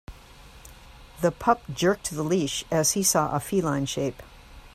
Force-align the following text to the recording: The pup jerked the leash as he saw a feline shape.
The 1.21 1.31
pup 1.31 1.61
jerked 1.71 2.09
the 2.09 2.23
leash 2.23 2.65
as 2.71 2.93
he 2.93 3.03
saw 3.03 3.29
a 3.35 3.39
feline 3.39 3.85
shape. 3.85 4.23